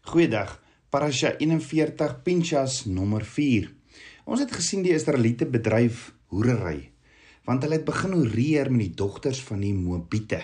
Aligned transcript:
Goeiedag. 0.00 0.62
Parasha 0.88 1.34
41 1.38 2.22
Pinchas 2.24 2.86
nommer 2.86 3.20
4. 3.20 3.66
Ons 4.24 4.40
het 4.40 4.54
gesien 4.56 4.80
die 4.82 4.94
Israeliete 4.96 5.44
bedryf 5.46 6.08
hoerery 6.32 6.88
want 7.44 7.66
hulle 7.66 7.76
het 7.76 7.84
begin 7.84 8.14
hoereer 8.16 8.70
met 8.72 8.80
die 8.80 8.96
dogters 8.96 9.42
van 9.44 9.60
die 9.60 9.74
Moabiete 9.76 10.40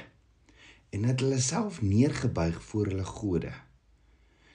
en 0.92 1.08
het 1.08 1.24
hulle 1.24 1.40
self 1.40 1.80
neergebuig 1.82 2.60
voor 2.68 2.92
hulle 2.92 3.08
gode. 3.08 3.54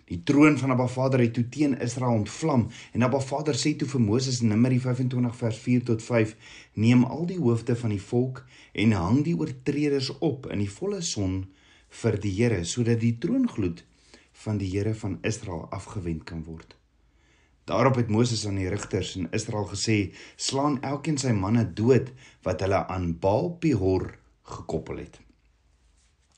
Die 0.06 0.22
troon 0.28 0.58
van 0.62 0.76
Abba 0.78 0.88
Vader 0.92 1.26
het 1.26 1.34
toe 1.34 1.48
teen 1.50 1.78
Israel 1.82 2.22
ontvlam 2.22 2.70
en 2.94 3.10
Abba 3.10 3.20
Vader 3.26 3.58
sê 3.58 3.74
toe 3.74 3.90
vir 3.90 4.06
Moses 4.06 4.42
in 4.46 4.54
Numeri 4.54 4.80
25 4.86 5.38
vers 5.44 5.62
4 5.66 5.86
tot 5.90 6.06
5: 6.06 6.36
Neem 6.78 7.06
al 7.10 7.26
die 7.34 7.42
hoofde 7.42 7.76
van 7.76 7.98
die 7.98 8.04
volk 8.14 8.46
en 8.72 8.94
hang 9.02 9.24
die 9.26 9.38
oortreders 9.38 10.14
op 10.20 10.52
in 10.54 10.62
die 10.62 10.74
volle 10.80 11.02
son 11.02 11.48
vir 12.02 12.22
die 12.22 12.38
Here 12.38 12.64
sodat 12.64 13.02
die 13.02 13.18
troongloed 13.18 13.88
van 14.44 14.58
die 14.58 14.70
Here 14.70 14.94
van 14.96 15.18
Israel 15.22 15.68
afgewend 15.70 16.24
kan 16.24 16.44
word. 16.44 16.78
Daarop 17.70 17.96
het 17.96 18.10
Moses 18.10 18.46
aan 18.48 18.58
die 18.58 18.70
rigters 18.70 19.16
in 19.16 19.30
Israel 19.32 19.68
gesê: 19.70 20.14
"Slaan 20.36 20.82
elkeen 20.82 21.18
sy 21.18 21.32
manne 21.32 21.66
dood 21.74 22.12
wat 22.44 22.62
hulle 22.62 22.88
aan 22.88 23.20
Baal-Pehor 23.20 24.18
gekoppel 24.44 24.98
het." 24.98 25.20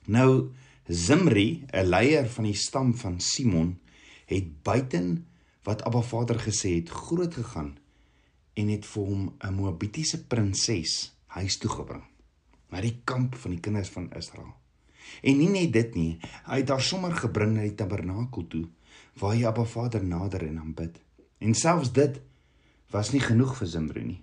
Nou 0.05 0.51
Zimri, 0.87 1.65
'n 1.71 1.87
leier 1.87 2.27
van 2.29 2.43
die 2.43 2.55
stam 2.55 2.95
van 2.95 3.19
Simon, 3.19 3.79
het 4.25 4.63
buiten 4.63 5.27
wat 5.63 5.83
Abba 5.83 6.01
Vader 6.01 6.39
gesê 6.39 6.75
het, 6.75 6.89
groot 6.89 7.33
gegaan 7.33 7.77
en 8.53 8.67
het 8.67 8.85
vir 8.85 9.03
hom 9.03 9.33
'n 9.39 9.53
Moabitiese 9.53 10.27
prinses 10.27 11.15
huis 11.27 11.57
toe 11.57 11.69
gebring 11.69 12.03
na 12.69 12.81
die 12.81 13.01
kamp 13.05 13.35
van 13.35 13.51
die 13.51 13.59
kinders 13.59 13.89
van 13.89 14.11
Israel. 14.17 14.53
En 15.23 15.37
nie 15.37 15.49
net 15.49 15.73
dit 15.73 15.95
nie, 15.95 16.11
hy 16.49 16.59
het 16.61 16.71
haar 16.73 16.83
sommer 16.83 17.13
gebring 17.15 17.53
na 17.55 17.67
die 17.67 17.77
tabernakel 17.79 18.47
toe 18.51 18.65
waar 19.21 19.35
hy 19.35 19.45
Abba 19.45 19.63
Vader 19.69 20.03
nader 20.03 20.45
en 20.47 20.59
aanbid. 20.59 20.97
En 21.37 21.53
selfs 21.53 21.91
dit 21.93 22.19
was 22.93 23.11
nie 23.13 23.21
genoeg 23.21 23.55
vir 23.59 23.69
Zimri 23.69 24.05
nie. 24.05 24.21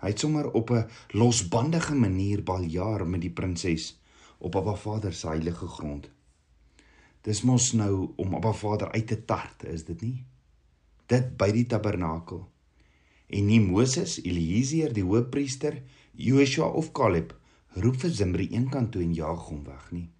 Hy 0.00 0.12
het 0.12 0.22
sommer 0.22 0.48
op 0.56 0.70
'n 0.70 0.86
losbandige 1.12 1.94
manier 1.94 2.42
baljaar 2.42 3.06
met 3.06 3.20
die 3.20 3.30
prinses 3.30 4.00
op 4.38 4.56
Abba 4.56 4.74
Vader 4.74 5.12
se 5.12 5.28
heilige 5.28 5.66
grond. 5.66 6.10
Dis 7.22 7.42
mos 7.42 7.72
nou 7.72 8.12
om 8.16 8.34
Abba 8.34 8.52
Vader 8.52 8.92
uit 8.92 9.06
te 9.06 9.24
tart, 9.24 9.64
is 9.64 9.84
dit 9.84 10.00
nie? 10.00 10.24
Dit 11.06 11.36
by 11.36 11.50
die 11.52 11.66
tabernakel. 11.66 12.48
En 13.26 13.46
nie 13.46 13.60
Moses, 13.60 14.22
Eliezer, 14.22 14.92
die 14.92 15.04
hoofpriester, 15.04 15.82
Joshua 16.12 16.66
of 16.66 16.92
Caleb 16.92 17.36
roep 17.68 17.96
vir 17.96 18.10
Zimri 18.10 18.48
eenkant 18.50 18.92
toe 18.92 19.02
en 19.02 19.14
jaag 19.14 19.48
hom 19.48 19.64
weg 19.64 19.90
nie 19.90 20.10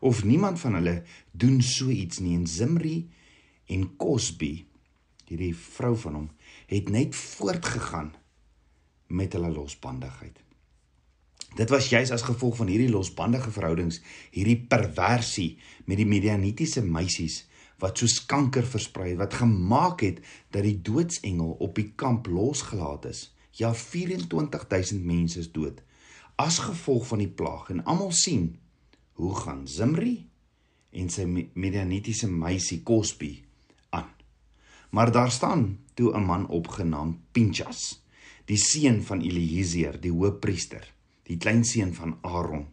of 0.00 0.24
niemand 0.24 0.60
van 0.60 0.74
hulle 0.74 1.02
doen 1.30 1.62
so 1.62 1.88
iets 1.88 2.18
nie. 2.18 2.36
En 2.36 2.46
Zimri 2.46 3.08
en 3.66 3.96
Cosby 3.96 4.66
hierdie 5.26 5.54
vrou 5.56 5.96
van 5.98 6.14
hom 6.14 6.26
het 6.70 6.88
net 6.88 7.16
voortgegaan 7.16 8.12
met 9.06 9.32
hulle 9.32 9.50
losbandigheid. 9.50 10.38
Dit 11.56 11.70
was 11.72 11.88
juis 11.88 12.10
as 12.14 12.26
gevolg 12.26 12.56
van 12.60 12.70
hierdie 12.70 12.90
losbandige 12.90 13.50
verhoudings 13.50 14.00
hierdie 14.34 14.58
perversie 14.68 15.56
met 15.84 15.98
die 15.98 16.08
Midianitiese 16.08 16.84
meisies 16.84 17.44
wat 17.82 18.00
soos 18.00 18.20
kanker 18.28 18.66
versprei 18.66 19.14
wat 19.20 19.36
gemaak 19.40 20.04
het 20.04 20.22
dat 20.54 20.64
die 20.64 20.78
doodsengel 20.82 21.56
op 21.60 21.74
die 21.76 21.90
kamp 21.96 22.28
losgelaat 22.30 23.04
is. 23.10 23.30
Ja 23.56 23.72
24000 23.74 25.04
mense 25.04 25.40
is 25.40 25.52
dood 25.52 25.82
as 26.36 26.58
gevolg 26.60 27.06
van 27.08 27.22
die 27.24 27.32
plaag. 27.32 27.70
En 27.72 27.84
almal 27.84 28.12
sien 28.12 28.58
hoe 29.16 29.34
gaan 29.34 29.64
Zimri 29.68 30.16
en 30.96 31.08
sy 31.12 31.24
Midianitiese 31.28 32.28
meisie 32.28 32.82
Cosby 32.86 33.32
aan. 33.96 34.08
Maar 34.90 35.12
daar 35.12 35.30
staan 35.30 35.78
toe 35.94 36.12
'n 36.16 36.24
man 36.24 36.48
opgenaam 36.48 37.20
Pinchas, 37.32 38.02
die 38.44 38.56
seun 38.56 39.02
van 39.02 39.20
Eliezer, 39.20 40.00
die 40.00 40.12
hoofpriester, 40.12 40.92
die 41.22 41.36
kleinseun 41.36 41.94
van 41.94 42.18
Aaron. 42.20 42.66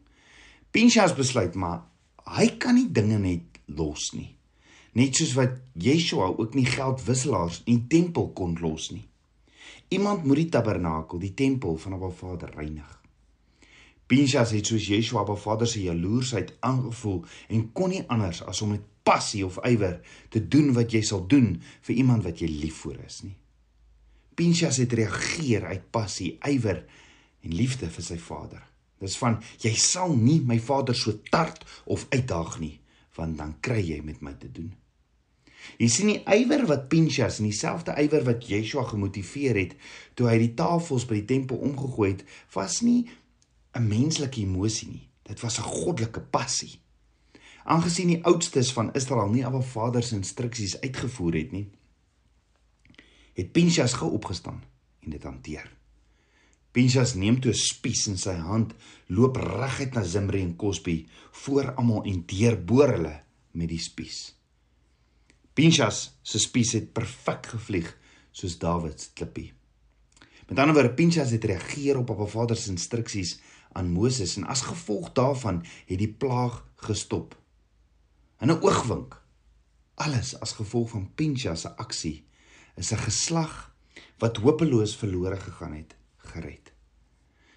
Pinchas 0.71 1.15
besluit 1.15 1.55
maar 1.55 1.83
hy 2.23 2.47
kan 2.57 2.75
nie 2.75 2.91
dinge 2.91 3.17
net 3.17 3.59
los 3.65 4.11
nie. 4.13 4.35
Net 4.93 5.15
soos 5.15 5.33
wat 5.33 5.57
Yeshua 5.73 6.25
ook 6.37 6.53
nie 6.53 6.65
geldwisselaars 6.65 7.61
in 7.65 7.77
die 7.77 7.87
tempel 7.87 8.31
kon 8.33 8.57
los 8.61 8.91
nie. 8.91 9.07
Iemand 9.87 10.23
moet 10.23 10.35
die 10.35 10.49
tabernakel, 10.49 11.19
die 11.19 11.33
tempel 11.33 11.77
van 11.77 11.93
Abba 11.93 12.09
Vader 12.09 12.49
reinig. 12.55 13.02
Pinchas 14.07 14.51
het 14.51 14.67
soos 14.67 14.87
Yeshua 14.91 15.23
op 15.23 15.39
Vader 15.39 15.67
se 15.67 15.81
jaloersheid 15.81 16.51
aangevoel 16.59 17.23
en 17.47 17.69
kon 17.71 17.93
nie 17.93 18.03
anders 18.11 18.43
as 18.43 18.61
om 18.61 18.75
met 18.75 18.83
passie 19.03 19.45
of 19.45 19.59
ywer 19.67 19.99
te 20.29 20.41
doen 20.47 20.73
wat 20.75 20.91
jy 20.95 21.01
sal 21.05 21.23
doen 21.27 21.55
vir 21.87 21.95
iemand 21.95 22.25
wat 22.27 22.43
jy 22.43 22.49
lief 22.51 22.83
vir 22.83 22.99
is 23.05 23.21
nie. 23.23 23.35
Pinchas 24.35 24.79
het 24.81 24.93
reageer 24.97 25.67
uit 25.69 25.89
passie, 25.93 26.37
ywer 26.47 26.83
en 27.43 27.55
liefde 27.55 27.89
vir 27.91 28.05
sy 28.05 28.17
vader. 28.17 28.61
Dis 29.03 29.17
van 29.19 29.39
jy 29.61 29.73
sal 29.79 30.15
nie 30.15 30.39
my 30.47 30.57
vader 30.63 30.95
so 30.97 31.19
tart 31.31 31.65
of 31.85 32.07
uitdaag 32.13 32.57
nie, 32.63 32.77
want 33.17 33.37
dan 33.37 33.57
kry 33.61 33.81
jy 33.83 33.99
met 34.05 34.23
my 34.23 34.33
te 34.39 34.49
doen. 34.51 34.71
Jy 35.79 35.87
sien 35.91 36.09
die 36.11 36.21
ywer 36.35 36.65
wat 36.67 36.89
Pinchas 36.91 37.39
en 37.39 37.47
dieselfde 37.47 37.95
ywer 38.01 38.25
wat 38.27 38.47
Yeshua 38.49 38.83
gemotiveer 38.89 39.59
het 39.61 39.75
toe 40.17 40.27
hy 40.27 40.37
die 40.41 40.53
tafels 40.57 41.05
by 41.07 41.21
die 41.21 41.29
tempel 41.29 41.61
omgegooi 41.63 42.09
het, 42.15 42.25
was 42.55 42.81
nie 42.83 43.05
'n 43.73 43.87
menslike 43.87 44.41
emosie 44.41 44.87
nie. 44.87 45.09
Dit 45.23 45.39
was 45.39 45.59
'n 45.59 45.63
goddelike 45.63 46.21
passie. 46.21 46.79
Aangesien 47.63 48.07
die 48.07 48.23
oudstes 48.23 48.73
van 48.73 48.93
Israel 48.93 49.29
nie 49.29 49.45
Abba 49.45 49.61
Vader 49.61 50.03
se 50.03 50.15
instruksies 50.15 50.79
uitgevoer 50.81 51.33
het 51.33 51.51
nie, 51.51 51.69
het 53.33 53.51
Pinchas 53.51 53.93
gou 53.93 54.11
opgestaan 54.11 54.63
en 54.99 55.09
dit 55.09 55.23
hanteer. 55.23 55.71
Pinchas 56.71 57.13
neem 57.13 57.39
toe 57.39 57.51
'n 57.51 57.55
spies 57.55 58.07
in 58.07 58.17
sy 58.17 58.33
hand, 58.33 58.73
loop 59.07 59.37
reguit 59.37 59.93
na 59.93 60.03
Zimri 60.03 60.41
en 60.41 60.55
Cosby 60.55 61.07
voor 61.31 61.73
almal 61.73 62.03
en 62.03 62.23
deurboor 62.25 62.89
hulle 62.89 63.23
met 63.51 63.69
die 63.69 63.79
spies. 63.79 64.35
Pinchas 65.53 66.17
se 66.21 66.39
spies 66.39 66.71
het 66.73 66.93
perfek 66.93 67.45
gevlieg 67.45 67.97
soos 68.31 68.57
Dawid 68.57 69.01
se 69.01 69.09
klippie. 69.13 69.53
Met 70.47 70.59
ander 70.59 70.73
woorde, 70.73 70.93
Pinchas 70.93 71.31
het 71.31 71.43
reageer 71.43 71.97
op 71.97 72.09
Abba 72.09 72.25
Vader 72.25 72.57
se 72.57 72.71
instruksies 72.71 73.39
aan 73.73 73.91
Moses 73.91 74.35
en 74.37 74.45
as 74.49 74.61
gevolg 74.61 75.11
daarvan 75.17 75.63
het 75.85 75.99
die 75.99 76.11
plaag 76.11 76.61
gestop. 76.75 77.35
In 78.39 78.49
'n 78.51 78.61
oogwink. 78.61 79.21
Alles 79.95 80.39
as 80.39 80.51
gevolg 80.51 80.89
van 80.89 81.09
Pinchas 81.15 81.61
se 81.61 81.75
aksie 81.77 82.25
is 82.75 82.91
'n 82.91 82.97
geslag 82.97 83.75
wat 84.17 84.37
hopeloos 84.37 84.95
verlore 84.95 85.35
gegaan 85.35 85.73
het, 85.73 85.95
gered. 86.17 86.73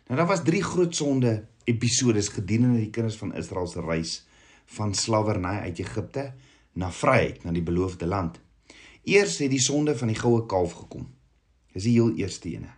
Nou 0.06 0.18
daar 0.18 0.26
was 0.26 0.42
drie 0.42 0.62
groot 0.62 0.94
sonde 0.94 1.46
episodes 1.64 2.28
gedurende 2.28 2.78
die 2.78 2.90
kinders 2.90 3.16
van 3.16 3.34
Israel 3.34 3.66
se 3.66 3.80
reis 3.80 4.26
van 4.64 4.94
slawerny 4.94 5.58
uit 5.58 5.78
Egipte 5.78 6.34
na 6.72 6.92
vryheid 6.92 7.44
na 7.44 7.52
die 7.52 7.62
beloofde 7.62 8.06
land. 8.06 8.40
Eers 9.02 9.38
het 9.38 9.50
die 9.50 9.60
sonde 9.60 9.98
van 9.98 10.06
die 10.06 10.18
goue 10.18 10.46
kalf 10.46 10.72
gekom. 10.72 11.14
Dis 11.72 11.82
die 11.82 11.92
heel 11.92 12.14
eerste 12.14 12.48
ene 12.48 12.74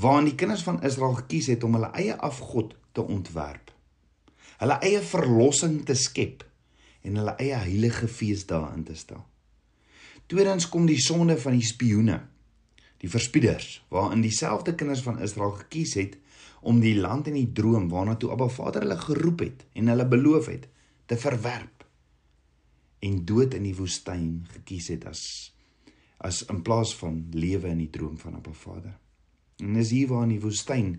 waarin 0.00 0.30
die 0.30 0.38
kinders 0.38 0.62
van 0.64 0.80
Israel 0.86 1.18
gekies 1.18 1.50
het 1.52 1.64
om 1.64 1.76
hulle 1.76 1.90
eie 1.98 2.16
afgod 2.16 2.74
te 2.96 3.02
ontwerp. 3.04 3.72
Hulle 4.60 4.78
eie 4.84 5.00
verlossing 5.04 5.80
te 5.88 5.96
skep 5.96 6.44
en 7.04 7.16
hulle 7.20 7.34
eie 7.40 7.58
heilige 7.64 8.08
feesdae 8.08 8.72
in 8.76 8.84
te 8.88 8.96
stel. 8.96 9.22
Tweedens 10.30 10.68
kom 10.70 10.86
die 10.86 11.00
sonde 11.02 11.36
van 11.40 11.56
die 11.58 11.66
spioene, 11.66 12.20
die 13.02 13.10
verspieders, 13.10 13.80
waarin 13.90 14.22
dieselfde 14.22 14.76
kinders 14.78 15.02
van 15.02 15.20
Israel 15.24 15.56
gekies 15.64 15.96
het 15.98 16.16
om 16.60 16.80
die 16.80 16.94
land 16.96 17.30
en 17.30 17.38
die 17.38 17.48
droom 17.56 17.88
waarna 17.90 18.16
toe 18.20 18.30
Abba 18.34 18.48
Vader 18.52 18.84
hulle 18.84 19.00
geroep 19.00 19.44
het 19.44 19.64
en 19.72 19.88
hulle 19.88 20.06
beloof 20.08 20.50
het 20.52 20.68
te 21.08 21.16
verwerp 21.18 21.86
en 23.00 23.22
dood 23.24 23.56
in 23.56 23.64
die 23.64 23.76
woestyn 23.76 24.44
gekies 24.52 24.90
het 24.92 25.06
as 25.08 25.22
as 26.20 26.42
in 26.52 26.60
plaas 26.60 26.92
van 27.00 27.22
lewe 27.32 27.70
in 27.72 27.80
die 27.80 27.88
droom 27.88 28.18
van 28.20 28.36
Abba 28.36 28.52
Vader. 28.52 28.92
En 29.60 29.74
dis 29.76 29.92
hier 29.92 30.08
waar 30.08 30.24
in 30.28 30.36
die 30.36 30.42
woestyn 30.42 30.94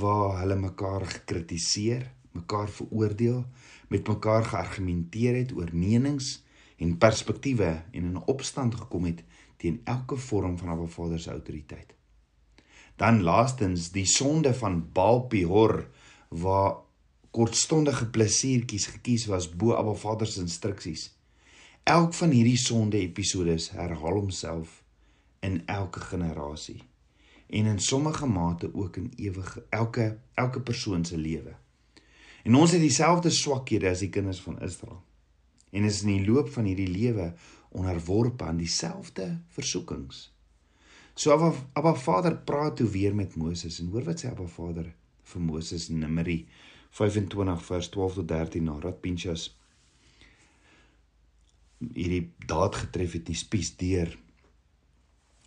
waar 0.00 0.42
hulle 0.42 0.58
mekaar 0.60 1.06
gekritiseer, 1.08 2.04
mekaar 2.36 2.68
veroordeel, 2.68 3.44
met 3.88 4.08
mekaar 4.08 4.44
geargumenteer 4.44 5.38
het 5.38 5.54
oor 5.56 5.70
menings 5.72 6.42
en 6.76 6.98
perspektiewe 6.98 7.70
en 7.92 8.10
in 8.10 8.20
opstand 8.28 8.74
gekom 8.74 9.08
het 9.08 9.22
teen 9.56 9.80
elke 9.84 10.16
vorm 10.16 10.58
van 10.58 10.74
Abba 10.74 10.88
Vader 10.90 11.20
se 11.20 11.30
autoriteit. 11.30 11.94
Dan 12.96 13.22
laastens 13.22 13.90
die 13.94 14.06
sonde 14.06 14.54
van 14.54 14.82
Baal 14.92 15.24
Pehor 15.32 15.86
waar 16.28 16.82
kortstondige 17.30 18.10
plesiertjies 18.12 18.90
gekies 18.92 19.26
was 19.30 19.48
bo 19.48 19.76
Abba 19.78 19.94
Vader 19.94 20.26
se 20.26 20.40
instruksies. 20.44 21.08
Elk 21.82 22.14
van 22.14 22.30
hierdie 22.30 22.60
sonde 22.60 23.00
episodes 23.00 23.70
herhaal 23.74 24.20
homself 24.20 24.82
in 25.40 25.62
elke 25.66 26.00
generasie 26.12 26.82
en 27.46 27.66
in 27.66 27.80
sommige 27.80 28.26
mate 28.26 28.74
ook 28.74 28.96
in 28.96 29.12
ewige 29.16 29.64
elke 29.68 30.18
elke 30.34 30.60
persoon 30.60 31.04
se 31.04 31.18
lewe. 31.18 31.56
En 32.42 32.54
ons 32.54 32.70
het 32.70 32.80
dieselfde 32.80 33.30
swakhede 33.30 33.90
as 33.90 33.98
die 33.98 34.10
kinders 34.10 34.40
van 34.40 34.60
Israel. 34.60 35.02
en 35.72 35.84
is 35.88 36.02
in 36.04 36.12
die 36.12 36.26
loop 36.28 36.50
van 36.52 36.68
hierdie 36.68 36.90
lewe 36.90 37.32
onderworpe 37.72 38.44
aan 38.44 38.60
dieselfde 38.60 39.38
versoekings. 39.56 40.26
So 41.16 41.32
Abba, 41.32 41.52
Abba 41.72 41.94
Vader 41.96 42.36
praat 42.36 42.76
toe 42.76 42.88
weer 42.92 43.14
met 43.16 43.36
Moses 43.40 43.80
en 43.80 43.88
hoor 43.92 44.04
wat 44.08 44.20
sê 44.20 44.28
Abba 44.32 44.48
Vader 44.52 44.90
vir 45.32 45.44
Moses 45.44 45.88
in 45.92 46.02
Numeri 46.04 46.42
25 46.92 47.64
vers 47.64 47.88
12 47.94 48.20
tot 48.20 48.28
13 48.28 48.68
nadat 48.68 49.00
Pinchas 49.00 49.48
hierdie 51.82 52.26
daad 52.46 52.76
getref 52.84 53.16
het, 53.16 53.26
die 53.26 53.36
spies 53.36 53.72
deur 53.80 54.12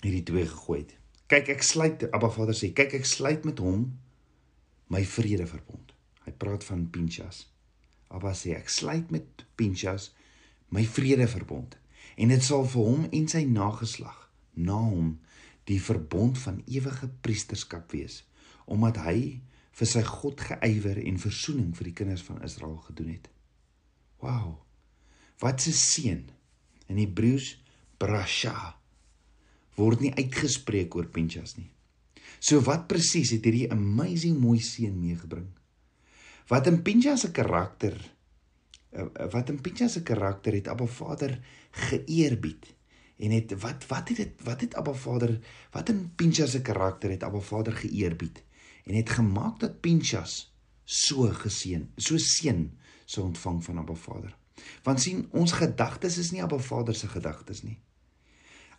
hierdie 0.02 0.26
twee 0.26 0.46
gegooi 0.50 0.82
het. 0.82 0.98
Kyk, 1.32 1.50
ek 1.56 1.64
sluit 1.66 2.06
Abba 2.14 2.30
Vader 2.30 2.54
sê, 2.58 2.70
kyk 2.78 3.00
ek 3.00 3.08
sluit 3.10 3.46
met 3.48 3.62
hom 3.64 3.88
my 4.94 5.02
vrede 5.10 5.48
verbond. 5.50 5.94
Hy 6.26 6.34
praat 6.38 6.66
van 6.68 6.86
Pinchas. 6.94 7.48
Abba 8.14 8.36
sê 8.38 8.54
ek 8.58 8.70
sluit 8.70 9.10
met 9.14 9.46
Pinchas 9.58 10.12
my 10.74 10.86
vrede 10.86 11.28
verbond 11.30 11.78
en 12.16 12.32
dit 12.32 12.44
sal 12.46 12.64
vir 12.70 12.88
hom 12.88 13.08
en 13.10 13.26
sy 13.32 13.42
nageslag 13.50 14.28
na 14.56 14.78
hom 14.78 15.16
die 15.70 15.82
verbond 15.82 16.38
van 16.40 16.62
ewige 16.70 17.10
priesterskap 17.26 17.92
wees 17.96 18.22
omdat 18.72 19.02
hy 19.06 19.18
vir 19.76 19.90
sy 19.90 20.02
God 20.08 20.42
geëiwer 20.48 21.02
en 21.04 21.20
verzoening 21.22 21.74
vir 21.78 21.90
die 21.90 21.98
kinders 21.98 22.24
van 22.26 22.40
Israel 22.46 22.78
gedoen 22.86 23.12
het. 23.18 23.28
Wow. 24.24 24.62
Wat 25.42 25.66
'n 25.68 25.74
seën. 25.74 26.24
In 26.88 26.98
Hebreëus 26.98 27.58
brasha 27.98 28.78
word 29.76 30.04
nie 30.04 30.14
uitgespreek 30.16 30.96
oor 30.96 31.08
Pinchas 31.12 31.56
nie. 31.58 31.70
So 32.40 32.62
wat 32.66 32.88
presies 32.92 33.34
het 33.36 33.46
hierdie 33.48 33.70
amazing 33.74 34.38
mooi 34.40 34.60
seën 34.64 34.94
meegebring? 34.96 35.48
Wat 36.52 36.68
in 36.70 36.82
Pinchas 36.86 37.26
se 37.26 37.32
karakter 37.34 37.96
eh, 38.92 39.08
wat 39.34 39.50
in 39.50 39.62
Pinchas 39.62 39.98
se 39.98 40.04
karakter 40.04 40.54
het 40.54 40.70
Abba 40.72 40.86
Vader 40.86 41.40
geëerbied 41.90 42.72
en 43.18 43.32
het 43.32 43.56
wat 43.64 43.88
wat 43.90 44.12
het 44.12 44.18
dit 44.18 44.46
wat 44.46 44.62
het 44.62 44.76
Abba 44.76 44.94
Vader 44.94 45.38
wat 45.74 45.90
in 45.90 46.06
Pinchas 46.16 46.56
se 46.56 46.62
karakter 46.62 47.16
het 47.16 47.24
Abba 47.24 47.40
Vader 47.40 47.74
geëerbied 47.74 48.44
en 48.86 48.96
het 48.96 49.10
gemaak 49.10 49.60
dat 49.60 49.82
Pinchas 49.82 50.54
so 50.84 51.32
geseën 51.34 51.90
so 51.98 52.18
seën 52.18 52.68
sou 53.06 53.26
ontvang 53.26 53.64
van 53.64 53.78
Abba 53.78 53.94
Vader. 53.94 54.36
Want 54.84 55.02
sien, 55.02 55.28
ons 55.32 55.52
gedagtes 55.52 56.18
is 56.18 56.32
nie 56.32 56.44
Abba 56.44 56.58
Vader 56.58 56.96
se 56.96 57.08
gedagtes 57.08 57.62
nie. 57.64 57.78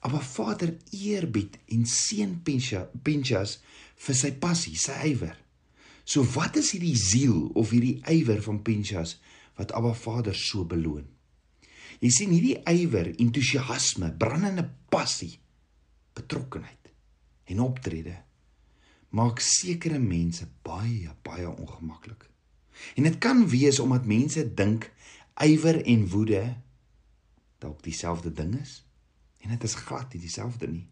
Abba 0.07 0.21
Vader 0.23 0.77
eerbied 0.95 1.59
en 1.75 1.83
seën 1.91 2.37
Pinchas 2.47 3.57
vir 4.07 4.15
sy 4.15 4.31
passie, 4.39 4.77
sy 4.79 4.95
ywer. 5.11 5.35
So 6.07 6.23
wat 6.37 6.61
is 6.61 6.71
hierdie 6.77 6.95
siel 6.95 7.49
of 7.59 7.73
hierdie 7.75 7.99
ywer 8.13 8.39
van 8.45 8.61
Pinchas 8.63 9.17
wat 9.59 9.75
Abba 9.75 9.91
Vader 9.99 10.37
so 10.39 10.63
beloon? 10.69 11.09
Jy 11.99 12.13
sien 12.13 12.35
hierdie 12.37 12.61
ywer, 12.71 13.11
entoesiasme, 13.19 14.13
brandende 14.15 14.69
passie, 14.93 15.35
betrokkenheid 16.15 16.93
en 17.51 17.67
optrede 17.67 18.15
maak 19.17 19.41
sekere 19.43 19.99
mense 20.03 20.47
baie 20.67 21.11
baie 21.25 21.47
ongemaklik. 21.49 22.27
En 22.95 23.07
dit 23.09 23.19
kan 23.23 23.43
wees 23.49 23.79
omdat 23.83 24.07
mense 24.07 24.43
dink 24.55 24.91
ywer 25.43 25.83
en 25.83 26.09
woede 26.13 26.43
dalk 27.63 27.83
dieselfde 27.83 28.31
ding 28.31 28.55
is 28.61 28.86
en 29.47 29.53
dit 29.55 29.63
is 29.63 29.75
glad 29.79 30.13
nie 30.13 30.21
dieselfde 30.21 30.67
nie. 30.67 30.87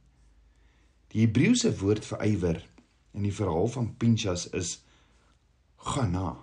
Die 1.11 1.25
Hebreëse 1.25 1.73
woord 1.81 2.07
vir 2.07 2.21
ywer 2.23 2.61
in 3.15 3.27
die 3.27 3.35
verhaal 3.35 3.67
van 3.71 3.89
Pinchas 3.99 4.47
is 4.55 4.77
gana 5.91 6.37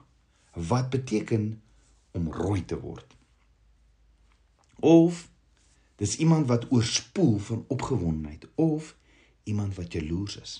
wat 0.56 0.90
beteken 0.92 1.62
om 2.12 2.28
rooi 2.36 2.66
te 2.68 2.80
word. 2.80 3.16
Of 4.84 5.30
dis 6.02 6.18
iemand 6.20 6.50
wat 6.52 6.68
oorspoel 6.72 7.38
van 7.40 7.64
opgewondenheid 7.72 8.48
of 8.60 8.96
iemand 9.48 9.76
wat 9.80 9.94
jaloers 9.94 10.38
is. 10.42 10.54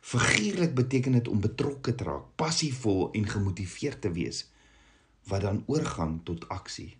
Figuurlik 0.00 0.74
beteken 0.74 1.12
dit 1.12 1.28
om 1.28 1.40
betrokke 1.40 1.94
te 1.94 2.04
raak, 2.04 2.32
passievol 2.40 3.10
en 3.12 3.28
gemotiveerd 3.28 4.00
te 4.00 4.12
wees 4.12 4.46
wat 5.28 5.44
dan 5.44 5.62
oorgaan 5.66 6.22
tot 6.22 6.48
aksie. 6.48 6.96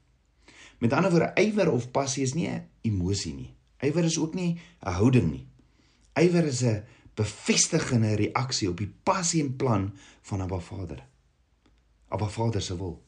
Met 0.79 0.93
ander 0.93 1.13
woorde, 1.13 1.33
ywer 1.41 1.73
of 1.73 1.91
passie 1.91 2.25
is 2.25 2.35
nie 2.35 2.49
'n 2.49 2.69
emosie 2.83 3.35
nie. 3.35 3.54
Ywer 3.83 4.05
is 4.05 4.19
ook 4.19 4.35
nie 4.35 4.61
'n 4.83 4.93
houding 4.93 5.31
nie. 5.31 5.47
Ywer 6.15 6.45
is 6.45 6.63
'n 6.63 6.85
bevestigende 7.15 8.15
reaksie 8.15 8.69
op 8.69 8.79
die 8.79 8.93
passie 9.03 9.43
en 9.43 9.57
plan 9.57 9.93
van 10.23 10.41
Abba 10.41 10.59
Vader. 10.59 11.07
Abba 12.09 12.29
Vader 12.29 12.63
se 12.63 12.77
wil. 12.77 13.03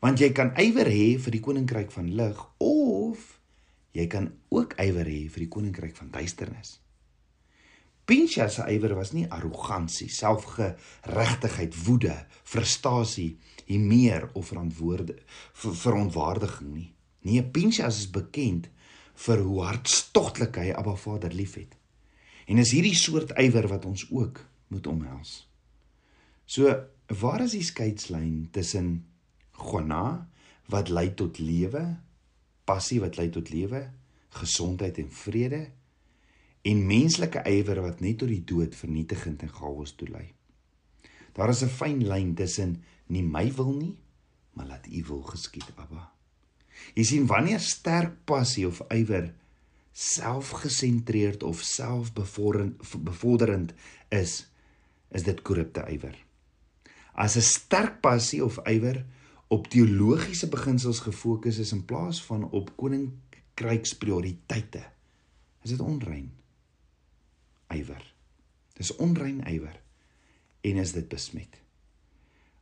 Want 0.00 0.18
jy 0.18 0.32
kan 0.32 0.52
ywer 0.60 0.86
hê 0.86 1.18
vir 1.18 1.30
die 1.30 1.40
koninkryk 1.40 1.92
van 1.94 2.14
lig 2.14 2.40
of 2.58 3.40
jy 3.92 4.06
kan 4.06 4.32
ook 4.48 4.74
ywer 4.82 5.06
hê 5.06 5.28
vir 5.30 5.46
die 5.46 5.48
koninkryk 5.48 5.96
van 5.96 6.10
duisternis. 6.10 6.80
Pinchas 8.04 8.58
se 8.58 8.66
ywer 8.68 8.92
was 8.94 9.14
nie 9.16 9.24
arrogansie, 9.32 10.10
selfgeregtigheid, 10.12 11.76
woede, 11.86 12.26
frustrasie, 12.44 13.38
hier 13.64 14.28
of 14.34 14.50
verantwoorde 14.50 15.16
verontwaardiging 15.54 16.74
nie. 16.74 16.90
Nee, 17.24 17.42
Pinchas 17.42 18.02
is 18.02 18.10
bekend 18.10 18.68
vir 19.14 19.42
hoe 19.46 19.62
hartstogtelik 19.64 20.56
hy 20.56 20.72
Abba 20.74 20.96
Vader 20.96 21.32
liefhet. 21.32 21.76
En 22.46 22.58
is 22.58 22.72
hierdie 22.74 22.96
soort 22.98 23.32
ywer 23.40 23.68
wat 23.68 23.84
ons 23.88 24.06
ook 24.10 24.40
moet 24.68 24.86
omhels. 24.86 25.46
So, 26.46 26.72
waar 27.20 27.44
is 27.44 27.54
die 27.56 27.64
skeidslyn 27.64 28.48
tussen 28.52 29.04
gona 29.52 30.26
wat 30.72 30.88
lei 30.88 31.14
tot 31.14 31.38
lewe, 31.38 31.84
passie 32.64 33.00
wat 33.00 33.16
lei 33.16 33.30
tot 33.32 33.50
lewe, 33.52 33.86
gesondheid 34.34 34.98
en 34.98 35.10
vrede? 35.12 35.62
en 36.64 36.80
menslike 36.88 37.42
ywer 37.44 37.82
wat 37.84 38.00
net 38.00 38.22
tot 38.22 38.30
die 38.32 38.42
dood 38.48 38.76
vernietigend 38.76 39.42
en 39.44 39.52
chaos 39.52 39.92
toelei. 40.00 40.30
Daar 41.36 41.50
is 41.52 41.62
'n 41.62 41.68
fyn 41.68 42.00
lyn 42.08 42.34
tussen 42.34 42.82
nie 43.06 43.22
my 43.22 43.52
wil 43.52 43.72
nie, 43.72 43.96
maar 44.52 44.66
laat 44.66 44.86
U 44.86 45.04
wil 45.04 45.22
geskied, 45.22 45.72
Abba. 45.76 46.13
Jy 46.94 47.04
sien 47.04 47.26
wanneer 47.26 47.60
sterk 47.60 48.12
passie 48.28 48.66
of 48.66 48.80
ywer 48.92 49.32
selfgesentreerd 49.94 51.42
of 51.46 51.62
selfbevorderend 51.62 53.72
is, 54.10 54.46
is 55.14 55.22
dit 55.22 55.42
korrupte 55.46 55.86
ywer. 55.90 56.16
As 57.14 57.36
'n 57.36 57.42
sterk 57.42 58.00
passie 58.00 58.44
of 58.44 58.58
ywer 58.66 59.04
op 59.48 59.68
teologiese 59.70 60.48
beginsels 60.48 61.00
gefokus 61.00 61.58
is 61.58 61.72
in 61.72 61.84
plaas 61.84 62.22
van 62.22 62.50
op 62.50 62.76
koninkryksprioriteite, 62.76 64.84
is 65.62 65.70
dit 65.70 65.80
onrein 65.80 66.32
ywer. 67.70 68.14
Dis 68.74 68.96
onrein 68.96 69.40
ywer 69.46 69.80
en 70.60 70.76
is 70.76 70.92
dit 70.92 71.08
besmet. 71.08 71.63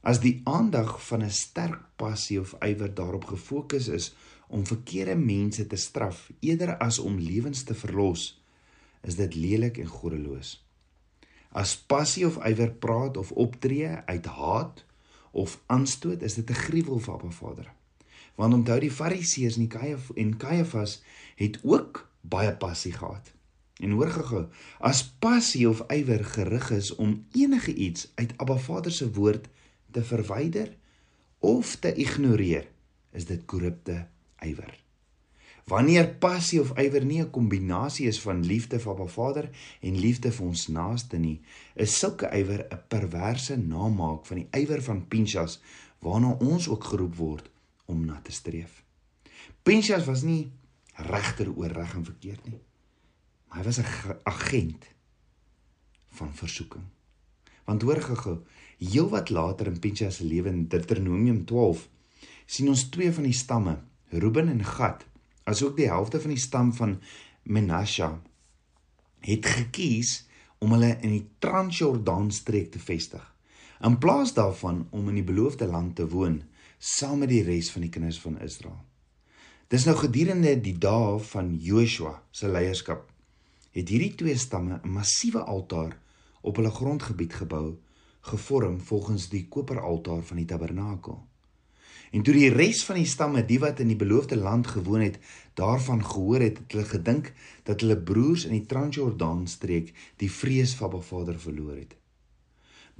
As 0.02 0.18
die 0.18 0.40
aandag 0.44 0.96
van 1.06 1.22
'n 1.22 1.30
sterk 1.30 1.80
passie 1.96 2.40
of 2.40 2.54
ywer 2.58 2.94
daarop 2.94 3.24
gefokus 3.24 3.88
is 3.88 4.14
om 4.48 4.66
verkeerde 4.66 5.14
mense 5.14 5.66
te 5.66 5.76
straf 5.76 6.30
eerder 6.40 6.76
as 6.76 6.98
om 6.98 7.18
lewens 7.18 7.62
te 7.62 7.74
verlos, 7.74 8.42
is 9.02 9.14
dit 9.14 9.34
lelik 9.34 9.78
en 9.78 9.86
goddeloos. 9.86 10.66
As 11.52 11.76
passie 11.76 12.26
of 12.26 12.40
ywer 12.44 12.72
praat 12.72 13.16
of 13.16 13.32
optree 13.32 13.86
uit 13.88 14.26
haat 14.26 14.84
of 15.30 15.60
aanstoot, 15.66 16.22
is 16.22 16.34
dit 16.34 16.50
'n 16.50 16.62
gruwel 16.66 16.98
vir 16.98 17.14
Abba 17.14 17.30
Vader. 17.30 17.72
Want 18.34 18.54
onthou 18.54 18.80
die 18.80 18.90
Fariseërs 18.90 19.56
en 20.14 20.36
Kajafas 20.36 21.02
het 21.36 21.58
ook 21.62 22.10
baie 22.20 22.56
passie 22.56 22.92
gehad. 22.92 23.32
En 23.76 23.90
hoor 23.90 24.10
gou-gou, 24.10 24.46
as 24.80 25.14
passie 25.18 25.68
of 25.68 25.84
ywer 25.88 26.24
gerig 26.24 26.70
is 26.70 26.94
om 26.94 27.26
enige 27.32 27.74
iets 27.74 28.12
uit 28.14 28.32
Abba 28.36 28.56
Vader 28.56 28.92
se 28.92 29.12
woord 29.12 29.48
te 29.92 30.04
verwyder 30.04 30.72
of 31.38 31.76
te 31.82 31.94
ignoreer, 31.94 32.68
is 33.12 33.26
dit 33.28 33.44
korrupte 33.46 34.06
ywer. 34.42 34.82
Wanneer 35.70 36.08
passie 36.18 36.60
of 36.60 36.72
ywer 36.78 37.04
nie 37.04 37.20
'n 37.22 37.30
kombinasie 37.30 38.06
is 38.06 38.20
van 38.20 38.44
liefde 38.44 38.80
vir 38.80 38.92
Abba 38.92 39.06
Vader 39.06 39.50
en 39.80 39.98
liefde 39.98 40.32
vir 40.32 40.46
ons 40.46 40.66
naaste 40.68 41.18
nie, 41.18 41.40
is 41.74 41.98
sulke 41.98 42.26
ywer 42.34 42.66
'n 42.70 42.80
perverse 42.88 43.56
namaak 43.56 44.26
van 44.26 44.36
die 44.36 44.48
ywer 44.62 44.82
van 44.82 45.08
Pinchas 45.08 45.60
waarna 46.00 46.32
ons 46.40 46.68
ook 46.68 46.84
geroep 46.84 47.14
word 47.16 47.50
om 47.86 48.04
na 48.04 48.20
te 48.22 48.32
streef. 48.32 48.82
Pinchas 49.62 50.04
was 50.04 50.22
nie 50.22 50.52
regter 50.96 51.52
oor 51.56 51.70
reg 51.70 51.94
en 51.94 52.04
verkeerd 52.04 52.44
nie. 52.48 52.60
Hy 53.48 53.62
was 53.62 53.78
'n 53.78 53.86
agent 54.24 54.86
van 56.08 56.34
versoeking. 56.34 56.84
Want 57.64 57.82
hoor 57.82 58.00
gou-gou, 58.00 58.38
heelwat 58.82 59.30
later 59.30 59.70
in 59.70 59.78
Pinchas 59.78 60.18
se 60.20 60.26
lewe 60.26 60.50
in 60.50 60.66
Deuteronomium 60.68 61.44
12 61.44 61.88
sien 62.46 62.68
ons 62.68 62.88
twee 62.90 63.12
van 63.12 63.24
die 63.24 63.36
stamme, 63.36 63.78
Reuben 64.12 64.48
en 64.48 64.64
Gad, 64.64 65.06
asook 65.48 65.76
die 65.76 65.88
helfte 65.88 66.20
van 66.20 66.34
die 66.34 66.42
stam 66.42 66.72
van 66.76 66.98
Manasseh 67.42 68.12
het 69.22 69.46
gekies 69.46 70.24
om 70.58 70.74
hulle 70.74 70.96
in 71.00 71.14
die 71.14 71.26
Transjordaan 71.42 72.30
streek 72.34 72.72
te 72.74 72.82
vestig 72.82 73.22
in 73.82 73.98
plaas 73.98 74.34
daarvan 74.34 74.86
om 74.90 75.08
in 75.10 75.18
die 75.18 75.26
beloofde 75.26 75.66
land 75.66 75.96
te 75.98 76.06
woon 76.08 76.42
saam 76.78 77.22
met 77.22 77.32
die 77.32 77.42
res 77.46 77.70
van 77.74 77.82
die 77.82 77.90
kinders 77.90 78.18
van 78.22 78.38
Israel. 78.42 78.78
Dis 79.70 79.86
nou 79.88 79.96
gedurende 79.98 80.54
die 80.60 80.76
dae 80.78 81.18
van 81.32 81.54
Joshua 81.58 82.20
se 82.30 82.50
leierskap 82.50 83.08
het 83.72 83.88
hierdie 83.88 84.14
twee 84.20 84.36
stamme 84.38 84.80
'n 84.82 84.94
massiewe 84.98 85.42
altaar 85.42 85.96
op 86.42 86.56
hulle 86.56 86.70
grondgebied 86.70 87.34
gebou, 87.34 87.78
gevorm 88.22 88.80
volgens 88.80 89.28
die 89.28 89.46
koperaltaar 89.48 90.22
van 90.22 90.38
die 90.40 90.46
tabernakel. 90.46 91.20
En 92.12 92.22
toe 92.22 92.34
die 92.36 92.50
res 92.52 92.82
van 92.84 92.98
die 93.00 93.08
stamme, 93.08 93.40
die 93.48 93.58
wat 93.60 93.80
in 93.80 93.88
die 93.88 93.96
beloofde 93.96 94.36
land 94.36 94.66
gewoon 94.68 95.00
het, 95.00 95.18
daarvan 95.56 96.04
gehoor 96.04 96.44
het, 96.44 96.58
het 96.60 96.76
hulle 96.76 96.84
gedink 96.90 97.32
dat 97.64 97.80
hulle 97.80 97.96
broers 97.96 98.44
in 98.44 98.52
die 98.58 98.66
Transjordaan 98.68 99.46
streek 99.48 99.94
die 100.20 100.30
vrees 100.30 100.76
van 100.76 100.90
Abba 100.90 101.00
Vader 101.00 101.40
verloor 101.40 101.76
het. 101.78 101.96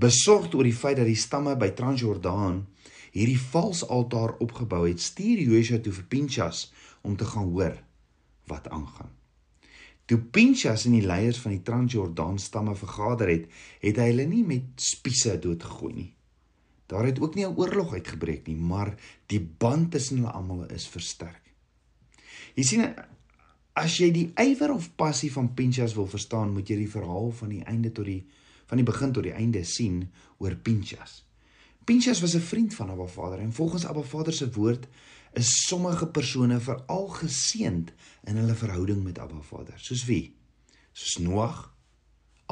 Besorgd 0.01 0.57
oor 0.57 0.65
die 0.65 0.77
feit 0.77 0.97
dat 0.97 1.11
die 1.11 1.19
stamme 1.19 1.55
by 1.61 1.71
Transjordaan 1.77 2.65
hierdie 3.13 3.41
vals 3.53 3.85
altaar 3.85 4.39
opgebou 4.41 4.87
het, 4.89 5.01
stuur 5.01 5.45
Joshua 5.45 5.83
toe 5.85 5.93
vir 5.93 6.09
Pinchas 6.09 6.71
om 7.05 7.17
te 7.17 7.29
gaan 7.29 7.53
hoor 7.53 7.77
wat 8.49 8.69
aangaan. 8.73 9.13
Toe 10.13 10.21
Pinchas 10.29 10.83
en 10.85 10.93
die 10.93 11.07
leiers 11.09 11.39
van 11.41 11.55
die 11.55 11.63
Transjordaan 11.65 12.37
stamme 12.37 12.75
vergader 12.77 13.31
het, 13.33 13.47
het 13.81 13.97
hy 13.97 14.11
hulle 14.11 14.27
nie 14.29 14.43
met 14.45 14.83
spiese 14.85 15.39
doodgegooi 15.41 15.93
nie. 15.95 16.11
Daar 16.93 17.07
het 17.09 17.21
ook 17.23 17.35
nie 17.35 17.47
'n 17.47 17.57
oorlog 17.57 17.95
uitgebreek 17.95 18.47
nie, 18.47 18.57
maar 18.57 18.93
die 19.27 19.41
band 19.41 19.91
tussen 19.91 20.17
hulle 20.17 20.31
almal 20.31 20.69
is 20.69 20.87
versterk. 20.89 21.41
Jy 22.55 22.63
sien 22.63 22.95
as 23.73 23.97
jy 23.97 24.11
die 24.11 24.33
ywer 24.37 24.75
of 24.75 24.95
passie 24.97 25.33
van 25.33 25.55
Pinchas 25.55 25.95
wil 25.95 26.07
verstaan, 26.07 26.53
moet 26.53 26.69
jy 26.69 26.77
die 26.77 26.91
verhaal 26.91 27.31
van 27.31 27.49
die 27.49 27.65
einde 27.65 27.93
tot 27.93 28.05
die 28.05 28.27
van 28.67 28.77
die 28.77 28.85
begin 28.85 29.13
tot 29.13 29.23
die 29.23 29.33
einde 29.33 29.65
sien 29.65 30.11
oor 30.39 30.57
Pinchas. 30.57 31.25
Pinchas 31.85 32.21
was 32.21 32.35
'n 32.35 32.41
vriend 32.41 32.75
van 32.75 32.91
Abba 32.91 33.07
Vader 33.07 33.39
en 33.39 33.53
volgens 33.53 33.87
Abba 33.87 34.03
Vader 34.03 34.33
se 34.33 34.53
woord 34.53 34.87
is 35.33 35.51
sommige 35.67 36.07
persone 36.13 36.61
veral 36.61 37.09
geseënd 37.09 37.93
in 38.29 38.37
hulle 38.37 38.55
verhouding 38.55 39.03
met 39.05 39.19
Abba 39.19 39.41
Vader. 39.41 39.79
Soos 39.81 40.05
wie? 40.05 40.35
Soos 40.93 41.17
Noag, 41.25 41.73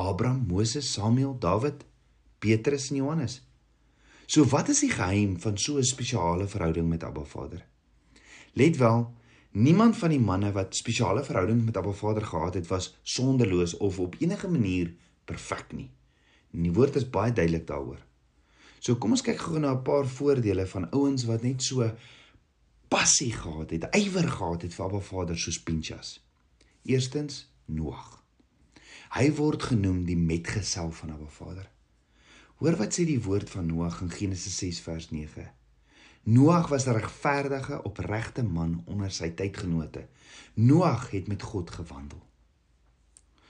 Abraham, 0.00 0.46
Moses, 0.48 0.92
Samuel, 0.92 1.36
Dawid, 1.38 1.84
Petrus 2.38 2.88
en 2.90 3.02
Johannes. 3.02 3.40
So 4.26 4.46
wat 4.48 4.70
is 4.72 4.80
die 4.80 4.92
geheim 4.92 5.36
van 5.40 5.58
so 5.58 5.76
'n 5.76 5.84
spesiale 5.84 6.48
verhouding 6.48 6.88
met 6.88 7.04
Abba 7.04 7.24
Vader? 7.24 7.66
Let 8.52 8.76
wel, 8.76 9.14
niemand 9.50 9.96
van 9.96 10.10
die 10.10 10.20
manne 10.20 10.52
wat 10.52 10.76
spesiale 10.76 11.24
verhouding 11.24 11.64
met 11.64 11.76
Abba 11.76 11.92
Vader 11.92 12.24
gehad 12.24 12.54
het, 12.54 12.66
was 12.66 12.98
sondeloos 13.02 13.76
of 13.76 13.98
op 13.98 14.16
enige 14.18 14.48
manier 14.48 14.94
perfek 15.24 15.72
nie. 15.72 15.90
En 16.52 16.62
die 16.62 16.72
woord 16.72 16.96
is 16.96 17.10
baie 17.10 17.32
duidelik 17.32 17.66
daaroor. 17.66 17.98
So 18.78 18.96
kom 18.96 19.10
ons 19.10 19.22
kyk 19.22 19.38
gou 19.38 19.58
na 19.58 19.72
'n 19.72 19.82
paar 19.82 20.06
voordele 20.06 20.66
van 20.66 20.90
ouens 20.90 21.24
wat 21.24 21.42
net 21.42 21.62
so 21.62 21.92
passie 22.90 23.30
gehad 23.32 23.70
het, 23.70 23.86
ywer 23.94 24.26
gehad 24.28 24.64
het 24.66 24.74
vir 24.74 24.84
Abba 24.88 24.98
Vader 25.06 25.38
soos 25.38 25.60
Pinchas. 25.62 26.16
Eerstens 26.82 27.44
Noag. 27.70 28.16
Hy 29.14 29.28
word 29.38 29.68
genoem 29.70 30.00
die 30.08 30.18
metgesel 30.18 30.90
van 30.98 31.12
Abba 31.14 31.28
Vader. 31.30 31.68
Hoor 32.58 32.74
wat 32.80 32.96
sê 32.96 33.04
die 33.06 33.20
woord 33.22 33.52
van 33.52 33.68
Noag 33.70 34.00
in 34.02 34.10
Genesis 34.10 34.56
6 34.58 34.80
vers 34.88 35.06
9. 35.14 35.46
Noag 36.34 36.66
was 36.68 36.86
'n 36.86 36.98
regverdige, 36.98 37.78
opregte 37.82 38.42
man 38.42 38.82
onder 38.86 39.10
sy 39.10 39.30
tydgenote. 39.30 40.08
Noag 40.54 41.10
het 41.10 41.28
met 41.28 41.42
God 41.42 41.70
gewandel. 41.70 42.20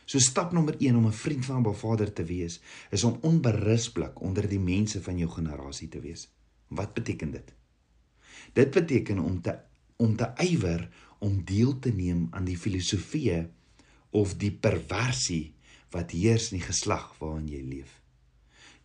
So 0.04 0.18
stap 0.18 0.52
nommer 0.52 0.74
1 0.78 0.96
om 0.96 1.06
'n 1.06 1.12
vriend 1.12 1.44
van 1.44 1.56
Abba 1.56 1.72
Vader 1.72 2.12
te 2.12 2.24
wees, 2.24 2.60
is 2.90 3.04
om 3.04 3.18
onberispelik 3.20 4.20
onder 4.20 4.48
die 4.48 4.60
mense 4.60 5.02
van 5.02 5.16
jou 5.18 5.30
generasie 5.30 5.88
te 5.88 6.00
wees. 6.00 6.28
Wat 6.68 6.94
beteken 6.94 7.30
dit? 7.30 7.54
Dit 8.52 8.70
beteken 8.70 9.18
om 9.18 9.40
te 9.40 9.58
om 10.00 10.16
te 10.16 10.30
ywer 10.40 10.88
om 11.18 11.44
deel 11.44 11.78
te 11.78 11.92
neem 11.92 12.28
aan 12.30 12.46
die 12.48 12.56
filosofieë 12.56 13.40
of 14.16 14.36
die 14.40 14.52
perversie 14.52 15.52
wat 15.92 16.14
heers 16.16 16.50
in 16.50 16.58
die 16.58 16.66
geslag 16.66 17.10
waarin 17.18 17.48
jy 17.50 17.60
leef. 17.60 17.98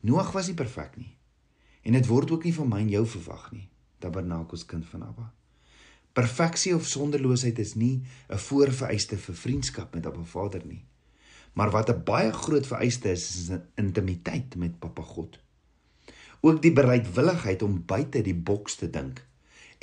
Noag 0.06 0.34
was 0.36 0.50
nie 0.52 0.58
perfek 0.60 0.98
nie. 1.00 1.14
En 1.86 1.96
dit 1.96 2.08
word 2.10 2.32
ook 2.36 2.44
nie 2.44 2.54
van 2.54 2.70
my 2.70 2.82
en 2.84 2.92
jou 2.92 3.06
verwag 3.08 3.48
nie. 3.54 3.68
Tabernakels 4.04 4.66
kind 4.68 4.86
van 4.90 5.06
Abba. 5.08 5.30
Perfeksie 6.16 6.76
of 6.76 6.88
sonderloosheid 6.88 7.60
is 7.60 7.76
nie 7.76 8.04
'n 8.30 8.38
voorvereiste 8.38 9.18
vir 9.18 9.36
vriendskap 9.36 9.94
met 9.94 10.06
Abba 10.06 10.24
Vader 10.24 10.66
nie. 10.66 10.84
Maar 11.54 11.72
wat 11.72 11.90
'n 11.90 12.04
baie 12.04 12.32
groot 12.32 12.68
vereiste 12.68 13.12
is, 13.12 13.24
is 13.36 13.58
intimiteit 13.76 14.56
met 14.56 14.80
Papa 14.80 15.02
God. 15.02 15.40
Ook 16.42 16.62
die 16.62 16.74
bereidwilligheid 16.74 17.62
om 17.62 17.86
buite 17.86 18.22
die 18.22 18.36
boks 18.36 18.76
te 18.76 18.90
dink 18.90 19.26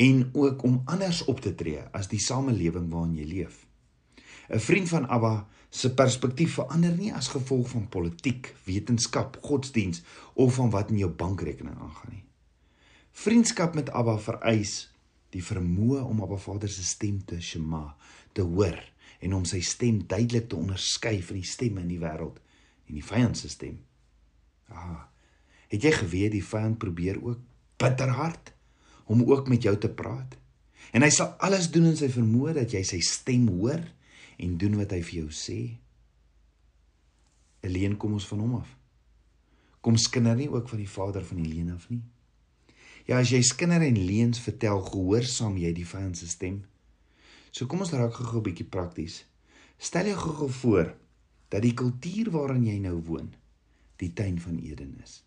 en 0.02 0.22
ook 0.32 0.62
om 0.66 0.82
anders 0.84 1.24
op 1.30 1.40
te 1.40 1.54
tree 1.54 1.82
as 1.94 2.10
die 2.10 2.20
samelewing 2.20 2.88
waarin 2.90 3.16
jy 3.16 3.26
leef. 3.28 3.66
'n 4.50 4.60
Vriend 4.60 4.88
van 4.88 5.08
Abba 5.08 5.46
se 5.70 5.94
perspektief 5.94 6.54
verander 6.58 6.96
nie 6.96 7.12
as 7.14 7.28
gevolg 7.32 7.68
van 7.72 7.88
politiek, 7.88 8.54
wetenskap, 8.64 9.38
godsdiens 9.42 10.02
of 10.34 10.54
van 10.54 10.70
wat 10.70 10.90
in 10.90 10.98
jou 10.98 11.10
bankrekening 11.10 11.78
aangaan 11.78 12.12
nie. 12.12 12.24
Vriendskap 13.12 13.74
met 13.74 13.90
Abba 13.90 14.18
vereis 14.18 14.90
die 15.32 15.44
vermoë 15.44 16.02
om 16.04 16.20
Abba 16.22 16.36
Vader 16.36 16.68
se 16.68 16.84
stem 16.84 17.24
te 17.24 17.40
shema, 17.40 17.96
te 18.32 18.42
hoor 18.42 18.80
en 19.20 19.34
om 19.34 19.44
sy 19.44 19.60
stem 19.60 20.02
duidelik 20.06 20.48
te 20.48 20.56
onderskei 20.56 21.22
van 21.22 21.36
die 21.40 21.46
stemme 21.46 21.80
in 21.80 21.88
die 21.88 22.00
wêreld 22.00 22.40
en 22.88 22.94
die 22.94 23.04
vyand 23.04 23.38
se 23.38 23.48
stem. 23.48 23.78
Ah, 24.68 25.08
het 25.68 25.84
jy 25.84 25.92
geweet 25.92 26.32
die 26.32 26.44
vyand 26.44 26.78
probeer 26.78 27.20
ook 27.22 27.40
bitterhard 27.80 28.52
om 29.06 29.22
ook 29.24 29.48
met 29.48 29.62
jou 29.62 29.74
te 29.78 29.90
praat. 29.90 30.36
En 30.92 31.02
hy 31.02 31.10
sal 31.10 31.34
alles 31.40 31.70
doen 31.72 31.90
in 31.92 31.96
sy 31.96 32.10
vermoë 32.12 32.56
dat 32.60 32.74
jy 32.74 32.82
sy 32.84 33.00
stem 33.04 33.48
hoor 33.48 33.80
en 34.42 34.58
doen 34.60 34.76
wat 34.80 34.92
hy 34.92 35.00
vir 35.02 35.18
jou 35.22 35.30
sê. 35.32 35.60
Alleen 37.62 37.96
kom 37.96 38.16
ons 38.18 38.26
van 38.26 38.42
hom 38.42 38.56
af. 38.60 38.70
Kom 39.82 39.96
skinder 39.98 40.36
nie 40.38 40.50
ook 40.50 40.68
van 40.70 40.82
die 40.82 40.90
Vader 40.90 41.24
van 41.26 41.40
die 41.42 41.48
leen 41.48 41.72
af 41.74 41.88
nie. 41.90 42.02
Ja, 43.08 43.18
as 43.18 43.32
jy 43.32 43.40
skinder 43.42 43.82
en 43.82 43.98
leens 43.98 44.42
vertel, 44.42 44.78
gehoorsaam 44.86 45.56
jy 45.58 45.72
die 45.74 45.86
vyand 45.86 46.18
se 46.18 46.28
stem. 46.30 46.60
So 47.50 47.66
kom 47.66 47.82
ons 47.82 47.92
raak 47.92 48.14
gou 48.14 48.38
'n 48.38 48.46
bietjie 48.46 48.68
prakties. 48.68 49.24
Stel 49.78 50.06
jou 50.06 50.16
gou 50.16 50.48
voor 50.48 50.94
dat 51.50 51.62
die 51.62 51.74
kultuur 51.74 52.30
waarin 52.30 52.66
jy 52.66 52.78
nou 52.78 53.02
woon, 53.02 53.34
die 53.96 54.12
tuin 54.12 54.38
van 54.40 54.58
Eden 54.58 55.00
is. 55.02 55.22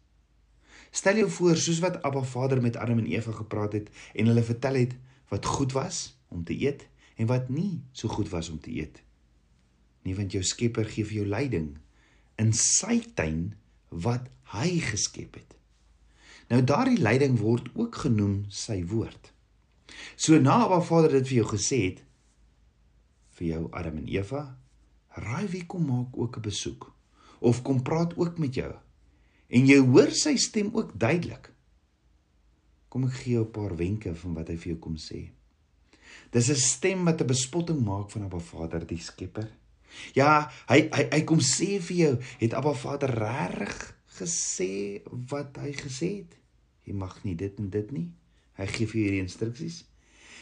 Stel 0.96 1.20
jou 1.20 1.30
voor 1.30 1.58
soos 1.60 1.82
wat 1.84 1.98
Abba 2.08 2.22
Vader 2.24 2.62
met 2.64 2.78
Adam 2.80 3.02
en 3.04 3.10
Eva 3.12 3.32
gepraat 3.36 3.74
het 3.76 3.90
en 4.14 4.30
hulle 4.32 4.44
vertel 4.44 4.74
het 4.80 4.94
wat 5.28 5.46
goed 5.46 5.72
was 5.76 6.16
om 6.28 6.44
te 6.44 6.56
eet 6.56 6.88
en 7.20 7.28
wat 7.28 7.50
nie 7.50 7.82
so 7.92 8.08
goed 8.08 8.30
was 8.30 8.50
om 8.50 8.60
te 8.60 8.72
eet. 8.72 9.02
Nie 10.08 10.16
want 10.16 10.32
jou 10.32 10.44
Skepper 10.44 10.88
gee 10.88 11.04
vir 11.04 11.18
jou 11.20 11.28
leiding 11.28 11.74
in 12.40 12.54
sy 12.56 13.02
tuin 13.20 13.56
wat 13.90 14.30
hy 14.56 14.80
geskep 14.80 15.36
het. 15.36 15.58
Nou 16.48 16.62
daardie 16.64 17.02
leiding 17.02 17.40
word 17.42 17.68
ook 17.74 18.00
genoem 18.06 18.46
sy 18.48 18.80
woord. 18.88 19.34
So 20.16 20.40
na 20.40 20.62
Abba 20.64 20.80
Vader 20.80 21.18
dit 21.20 21.28
vir 21.28 21.42
jou 21.42 21.50
gesê 21.58 21.82
het 21.90 22.02
vir 23.36 23.48
jou 23.50 23.62
Adam 23.76 24.00
en 24.00 24.08
Eva, 24.08 24.46
raai 25.20 25.48
wie 25.52 25.66
kom 25.68 25.88
maak 25.92 26.16
ook 26.16 26.38
'n 26.38 26.48
besoek 26.48 26.94
of 27.40 27.62
kom 27.62 27.84
praat 27.84 28.16
ook 28.16 28.38
met 28.40 28.56
jou 28.56 28.72
en 29.48 29.68
jy 29.68 29.78
hoor 29.80 30.12
sy 30.12 30.36
stem 30.42 30.72
ook 30.74 30.94
duidelik. 31.00 31.52
Kom 32.90 33.06
ek 33.10 33.18
gee 33.22 33.34
jou 33.34 33.46
'n 33.46 33.52
paar 33.52 33.76
wenke 33.76 34.16
van 34.16 34.34
wat 34.34 34.48
hy 34.48 34.56
vir 34.56 34.72
jou 34.74 34.80
kom 34.80 34.96
sê. 34.96 35.30
Dis 36.32 36.50
'n 36.50 36.56
stem 36.56 37.06
wat 37.06 37.22
'n 37.22 37.28
bespotting 37.28 37.84
maak 37.84 38.12
van 38.12 38.24
Abba 38.24 38.40
Vader 38.40 38.88
die 38.88 39.00
Skepper. 39.00 39.50
Ja, 40.14 40.52
hy 40.68 40.90
hy 40.92 41.10
hy 41.12 41.22
kom 41.24 41.40
sê 41.40 41.80
vir 41.80 41.98
jou, 41.98 42.20
het 42.40 42.54
Abba 42.54 42.74
Vader 42.74 43.10
reg 43.10 43.96
gesê 44.20 45.02
wat 45.30 45.58
hy 45.58 45.72
gesê 45.74 46.10
het? 46.18 46.36
Jy 46.86 46.94
mag 46.94 47.24
nie 47.24 47.36
dit 47.36 47.60
en 47.60 47.70
dit 47.70 47.92
nie. 47.92 48.12
Hy 48.58 48.66
gee 48.66 48.88
vir 48.88 49.02
jou 49.02 49.04
hierdie 49.04 49.24
instruksies. 49.24 49.86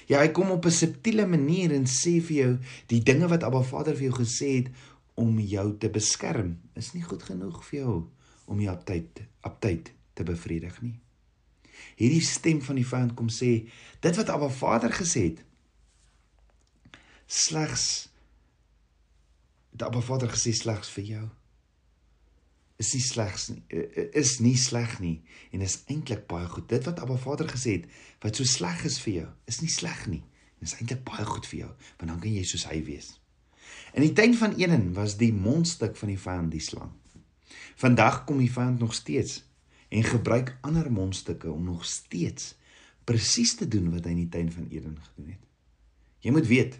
Ja, 0.07 0.19
hy 0.19 0.27
kom 0.27 0.51
op 0.51 0.65
'n 0.65 0.71
subtiele 0.71 1.27
manier 1.27 1.71
en 1.71 1.85
sê 1.85 2.21
vir 2.21 2.37
jou 2.37 2.57
die 2.87 3.03
dinge 3.03 3.27
wat 3.27 3.43
Abba 3.43 3.61
Vader 3.61 3.95
vir 3.95 4.11
jou 4.11 4.25
gesê 4.25 4.57
het 4.57 4.71
om 5.15 5.39
jou 5.39 5.77
te 5.77 5.89
beskerm, 5.89 6.59
is 6.75 6.93
nie 6.93 7.03
goed 7.03 7.23
genoeg 7.23 7.63
vir 7.63 7.79
jou 7.79 8.09
om 8.45 8.59
jou 8.61 8.71
aptyd 8.73 9.23
aptyd 9.41 9.91
te 10.13 10.23
bevredig 10.23 10.81
nie. 10.81 10.95
Hierdie 11.97 12.23
stem 12.25 12.61
van 12.61 12.77
die 12.79 12.87
vyand 12.87 13.15
kom 13.17 13.29
sê 13.33 13.51
dit 14.03 14.19
wat 14.19 14.29
Abba 14.29 14.49
Vader 14.53 14.93
gesê 14.93 15.29
het 15.31 15.43
slegs 17.27 17.85
dit 19.73 19.85
Abba 19.85 20.01
Vader 20.05 20.31
gesê 20.33 20.53
slegs 20.55 20.91
vir 20.93 21.07
jou 21.13 21.23
is 22.81 22.93
nie 22.93 23.03
slegs 23.05 23.47
nie 23.53 23.63
is 24.23 24.37
nie 24.43 24.57
sleg 24.59 24.99
nie 25.01 25.17
en 25.53 25.65
is 25.65 25.79
eintlik 25.87 26.27
baie 26.27 26.47
goed. 26.49 26.67
Dit 26.69 26.85
wat 26.89 27.01
Abba 27.01 27.17
Vader 27.17 27.49
gesê 27.49 27.79
het 27.79 27.89
wat 28.25 28.37
so 28.37 28.47
sleg 28.47 28.85
is 28.89 28.99
vir 29.01 29.13
jou 29.21 29.29
is 29.49 29.61
nie 29.65 29.71
sleg 29.71 30.07
nie 30.11 30.23
en 30.59 30.69
is 30.69 30.77
eintlik 30.79 31.03
baie 31.07 31.25
goed 31.27 31.47
vir 31.49 31.65
jou 31.65 31.71
want 31.73 32.09
dan 32.09 32.19
kan 32.19 32.33
jy 32.33 32.45
soos 32.47 32.67
hy 32.69 32.81
wees. 32.85 33.13
In 33.93 34.03
die 34.05 34.13
tuin 34.17 34.35
van 34.37 34.57
Eden 34.59 34.91
was 34.97 35.17
die 35.17 35.33
mondstuk 35.33 35.95
van 35.97 36.11
die 36.11 36.19
vyand 36.19 36.51
die 36.53 36.61
slang. 36.61 36.91
Vandag 37.75 38.23
kom 38.23 38.37
die 38.37 38.51
vyand 38.51 38.79
nog 38.79 38.93
steeds 38.93 39.43
en 39.89 40.03
gebruik 40.03 40.57
ander 40.61 40.91
mondstukke 40.91 41.51
om 41.51 41.63
nog 41.63 41.85
steeds 41.85 42.55
presies 43.03 43.55
te 43.55 43.67
doen 43.67 43.91
wat 43.91 44.05
hy 44.05 44.15
in 44.15 44.23
die 44.23 44.31
tuin 44.31 44.51
van 44.51 44.67
Eden 44.69 44.97
gedoen 45.01 45.33
het. 45.35 45.41
Jy 46.23 46.31
moet 46.31 46.47
weet, 46.47 46.79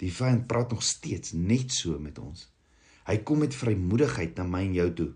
die 0.00 0.12
vyand 0.14 0.46
praat 0.46 0.70
nog 0.70 0.82
steeds 0.82 1.32
net 1.32 1.72
so 1.74 1.98
met 1.98 2.18
ons. 2.18 2.46
Hy 3.08 3.18
kom 3.26 3.42
met 3.42 3.56
vrymoedigheid 3.56 4.36
na 4.38 4.46
my 4.46 4.62
en 4.68 4.76
jou 4.76 4.88
toe 5.02 5.10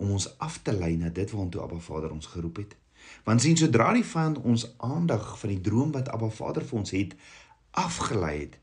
om 0.00 0.14
ons 0.16 0.28
af 0.38 0.60
te 0.64 0.72
lei 0.72 0.94
na 0.96 1.10
dit 1.12 1.30
waartoe 1.30 1.60
Abba 1.60 1.80
Vader 1.82 2.12
ons 2.14 2.30
geroep 2.32 2.62
het. 2.62 2.76
Want 3.24 3.42
sien 3.42 3.58
sodra 3.58 3.90
die 3.96 4.06
vyand 4.06 4.38
ons 4.46 4.66
aandag 4.78 5.34
van 5.40 5.52
die 5.52 5.60
droom 5.60 5.92
wat 5.92 6.08
Abba 6.12 6.30
Vader 6.32 6.64
vir 6.64 6.78
ons 6.78 6.94
het 6.94 7.16
afgelei 7.70 8.36
het, 8.38 8.56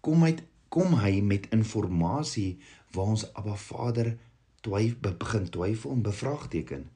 kom 0.00 0.24
hy 0.26 0.34
kom 0.70 0.94
hy 1.02 1.18
met 1.26 1.48
inligting 1.50 2.58
waar 2.94 3.06
ons 3.14 3.24
Abba 3.34 3.56
Vader 3.58 4.12
twyfel 4.60 5.16
begin 5.18 5.48
twyfel 5.50 5.94
en 5.96 6.02
bevraagteken 6.02 6.88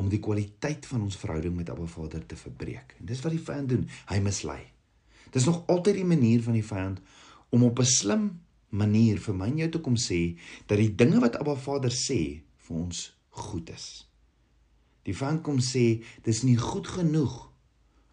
om 0.00 0.08
die 0.08 0.20
kwaliteit 0.22 0.86
van 0.86 1.02
ons 1.06 1.16
verhouding 1.20 1.56
met 1.56 1.70
Abba 1.70 1.86
Vader 1.90 2.26
te 2.26 2.36
verbreek. 2.36 2.94
En 2.98 3.08
dis 3.10 3.20
wat 3.24 3.34
die 3.34 3.42
vyand 3.42 3.68
doen. 3.68 3.88
Hy 4.08 4.20
mislei. 4.24 4.60
Dis 5.34 5.46
nog 5.46 5.66
altyd 5.70 6.00
die 6.00 6.08
manier 6.08 6.42
van 6.42 6.56
die 6.56 6.64
vyand 6.64 7.02
om 7.50 7.64
op 7.66 7.78
'n 7.78 7.84
slim 7.84 8.24
manier 8.68 9.18
vir 9.18 9.34
my 9.34 9.48
en 9.50 9.58
jou 9.58 9.68
te 9.68 9.80
kom 9.80 9.96
sê 9.96 10.38
dat 10.66 10.78
die 10.78 10.94
dinge 10.94 11.20
wat 11.20 11.36
Abba 11.36 11.54
Vader 11.54 11.90
sê 11.90 12.42
vir 12.56 12.76
ons 12.76 13.16
goed 13.28 13.70
is. 13.70 14.06
Die 15.02 15.14
vyand 15.16 15.42
kom 15.42 15.58
sê 15.58 16.02
dis 16.22 16.42
nie 16.42 16.56
goed 16.56 16.86
genoeg 16.86 17.50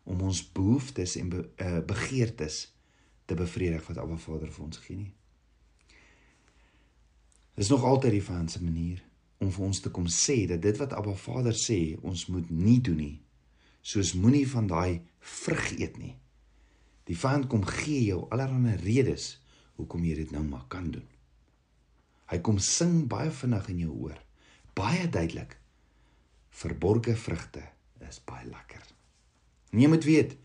om 0.03 0.21
ons 0.21 0.41
behoeftes 0.55 1.15
en 1.15 1.29
be, 1.29 1.49
uh, 1.61 1.79
begeertes 1.85 2.73
te 3.25 3.35
bevredig 3.35 3.87
wat 3.87 3.97
Abba 3.97 4.17
Vader 4.17 4.51
vir 4.51 4.65
ons 4.65 4.77
gee 4.77 4.97
nie. 4.97 5.13
Dis 7.57 7.71
nog 7.73 7.83
altyd 7.83 8.13
die 8.13 8.21
vyand 8.23 8.51
se 8.53 8.59
manier 8.61 9.01
om 9.41 9.49
vir 9.53 9.63
ons 9.65 9.79
te 9.81 9.89
kom 9.93 10.05
sê 10.13 10.43
dat 10.49 10.61
dit 10.61 10.77
wat 10.77 10.93
Abba 10.93 11.15
Vader 11.17 11.55
sê 11.57 11.97
ons 12.05 12.27
moet 12.29 12.49
nie 12.53 12.77
doen 12.85 12.99
nie. 13.01 13.15
Soos 13.81 14.13
moenie 14.13 14.45
van 14.49 14.67
daai 14.69 15.01
vrug 15.17 15.71
eet 15.79 15.97
nie. 15.97 16.13
Die 17.09 17.17
vyand 17.17 17.47
kom 17.49 17.63
gee 17.65 18.03
jou 18.11 18.27
allerlei 18.29 18.75
redes 18.83 19.39
hoekom 19.79 20.05
jy 20.05 20.19
dit 20.19 20.33
nou 20.35 20.43
maar 20.45 20.67
kan 20.69 20.91
doen. 20.93 21.05
Hy 22.29 22.37
kom 22.45 22.59
sing 22.61 23.07
baie 23.09 23.31
vinnig 23.33 23.71
in 23.73 23.81
jou 23.87 23.95
oor. 24.05 24.21
Baie 24.77 25.07
duidelik. 25.09 25.55
Verborgde 26.61 27.15
vrugte 27.17 27.63
is 28.05 28.21
baie 28.27 28.45
lekker. 28.45 28.85
En 29.73 29.81
jy 29.81 29.89
moet 29.89 30.05
weet, 30.05 30.37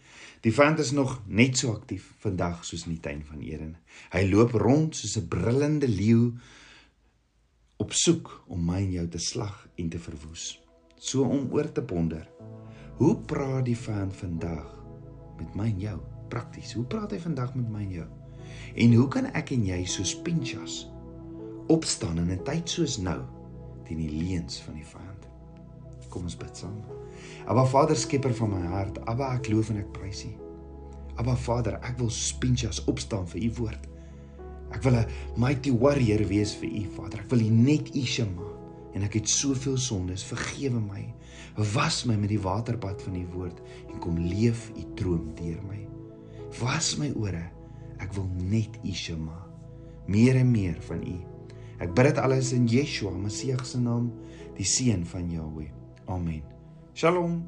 die 0.43 0.55
vyand 0.55 0.81
is 0.81 0.95
nog 0.97 1.19
net 1.27 1.61
so 1.61 1.75
aktief 1.77 2.09
vandag 2.25 2.65
soos 2.65 2.87
in 2.87 2.97
die 2.97 3.05
tuin 3.05 3.21
van 3.29 3.45
Eden. 3.45 3.77
Hy 4.17 4.25
loop 4.31 4.57
rond 4.57 4.97
soos 4.97 5.19
'n 5.21 5.29
brullende 5.29 5.89
leeu 5.89 6.33
op 7.83 7.93
soek 7.93 8.31
om 8.47 8.63
my 8.71 8.79
en 8.85 8.97
jou 9.01 9.07
te 9.11 9.21
slag 9.23 9.67
en 9.77 9.91
te 9.91 9.99
verwoes. 9.99 10.47
So 11.03 11.27
om 11.27 11.51
oor 11.51 11.69
te 11.73 11.83
ponder. 11.83 12.25
Hoe 13.03 13.17
praat 13.27 13.67
die 13.67 13.79
vyand 13.79 14.15
vandag 14.15 14.71
met 15.39 15.55
my 15.59 15.69
en 15.73 15.87
jou? 15.89 16.01
prakties. 16.33 16.73
Hoe 16.73 16.85
praat 16.89 17.13
hy 17.13 17.21
vandag 17.21 17.53
met 17.59 17.69
my 17.69 17.85
en 17.85 17.95
jou? 18.01 18.09
En 18.85 18.97
hoe 18.97 19.09
kan 19.13 19.29
ek 19.37 19.53
en 19.55 19.67
jy 19.69 19.83
soos 19.89 20.15
Pinchas 20.25 20.87
opstaan 21.73 22.19
in 22.23 22.33
'n 22.33 22.45
tyd 22.45 22.69
soos 22.69 22.99
nou 22.99 23.21
teen 23.87 24.01
die 24.01 24.13
leuns 24.13 24.61
van 24.65 24.75
die 24.75 24.89
vyand? 24.95 25.29
Kom 26.09 26.25
ons 26.29 26.37
bid 26.37 26.57
saam. 26.57 26.81
Aba 27.47 27.65
Vader, 27.65 27.97
skepper 27.97 28.35
van 28.35 28.51
my 28.51 28.67
hart, 28.67 28.99
Aba 29.07 29.35
ek 29.35 29.49
loof 29.49 29.71
en 29.71 29.79
ek 29.79 29.93
prys 29.93 30.25
U. 30.25 30.33
Aba 31.17 31.37
Vader, 31.37 31.79
ek 31.83 31.99
wil 31.99 32.11
Pinchas 32.41 32.85
opstaan 32.85 33.27
vir 33.29 33.43
U 33.43 33.51
woord. 33.61 33.89
Ek 34.73 34.83
wil 34.83 34.97
'n 34.97 35.07
mighty 35.37 35.71
warrior 35.71 36.27
wees 36.29 36.55
vir 36.57 36.69
U, 36.69 36.85
Vader. 36.97 37.21
Ek 37.21 37.31
wil 37.31 37.41
U 37.41 37.51
net 37.51 37.95
U 37.95 38.05
shema 38.05 38.49
en 38.95 39.03
ek 39.03 39.15
het 39.15 39.29
soveel 39.29 39.77
sondes, 39.77 40.25
vergewe 40.25 40.81
my. 40.81 41.15
Was 41.57 42.05
my 42.05 42.17
met 42.17 42.29
die 42.29 42.41
waterbad 42.41 43.03
van 43.03 43.17
U 43.17 43.27
woord 43.33 43.61
en 43.93 43.99
kom 44.01 44.19
leef 44.19 44.71
U 44.77 44.85
droom 44.95 45.35
deur 45.35 45.63
my 45.69 45.83
was 46.61 46.97
my 47.01 47.13
ore. 47.17 47.45
Ek 48.03 48.13
wil 48.17 48.27
net 48.51 48.77
U 48.85 48.93
Shema. 48.93 49.39
Meer 50.11 50.41
en 50.43 50.51
meer 50.53 50.79
van 50.89 51.03
U. 51.07 51.17
Ek 51.83 51.95
bid 51.97 52.11
dit 52.11 52.21
alles 52.23 52.53
in 52.57 52.69
Yeshua, 52.71 53.13
Messie 53.17 53.57
se 53.67 53.81
naam, 53.81 54.11
die 54.59 54.67
seun 54.67 55.07
van 55.07 55.31
Jahweh. 55.31 55.71
Amen. 56.11 56.43
Shalom. 56.95 57.43